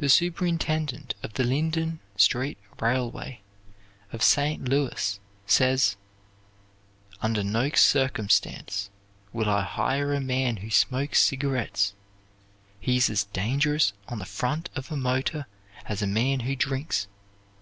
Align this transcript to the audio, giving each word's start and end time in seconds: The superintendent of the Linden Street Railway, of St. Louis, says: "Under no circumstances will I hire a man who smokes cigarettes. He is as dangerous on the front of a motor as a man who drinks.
The 0.00 0.10
superintendent 0.10 1.14
of 1.22 1.32
the 1.32 1.44
Linden 1.44 2.00
Street 2.14 2.58
Railway, 2.78 3.40
of 4.12 4.22
St. 4.22 4.68
Louis, 4.68 5.18
says: 5.46 5.96
"Under 7.22 7.42
no 7.42 7.70
circumstances 7.70 8.90
will 9.32 9.48
I 9.48 9.62
hire 9.62 10.12
a 10.12 10.20
man 10.20 10.58
who 10.58 10.68
smokes 10.68 11.22
cigarettes. 11.22 11.94
He 12.78 12.98
is 12.98 13.08
as 13.08 13.24
dangerous 13.24 13.94
on 14.08 14.18
the 14.18 14.26
front 14.26 14.68
of 14.76 14.92
a 14.92 14.96
motor 14.98 15.46
as 15.86 16.02
a 16.02 16.06
man 16.06 16.40
who 16.40 16.54
drinks. 16.54 17.08